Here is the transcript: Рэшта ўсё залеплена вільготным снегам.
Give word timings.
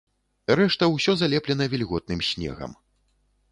Рэшта 0.59 0.83
ўсё 0.93 1.15
залеплена 1.21 1.69
вільготным 1.75 2.19
снегам. 2.31 2.71